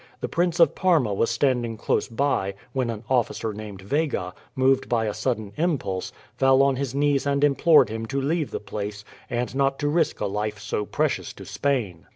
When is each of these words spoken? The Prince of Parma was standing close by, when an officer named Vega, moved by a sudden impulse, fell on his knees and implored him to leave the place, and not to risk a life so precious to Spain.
The 0.19 0.27
Prince 0.27 0.59
of 0.59 0.73
Parma 0.73 1.13
was 1.13 1.29
standing 1.29 1.77
close 1.77 2.07
by, 2.07 2.55
when 2.73 2.89
an 2.89 3.03
officer 3.07 3.53
named 3.53 3.83
Vega, 3.83 4.33
moved 4.55 4.89
by 4.89 5.05
a 5.05 5.13
sudden 5.13 5.53
impulse, 5.57 6.11
fell 6.35 6.63
on 6.63 6.75
his 6.75 6.95
knees 6.95 7.27
and 7.27 7.43
implored 7.43 7.89
him 7.89 8.07
to 8.07 8.19
leave 8.19 8.49
the 8.49 8.59
place, 8.59 9.05
and 9.29 9.53
not 9.53 9.77
to 9.77 9.87
risk 9.87 10.19
a 10.19 10.25
life 10.25 10.57
so 10.57 10.87
precious 10.87 11.33
to 11.33 11.45
Spain. 11.45 12.07